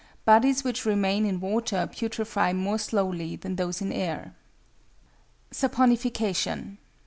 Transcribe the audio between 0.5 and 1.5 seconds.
which remain in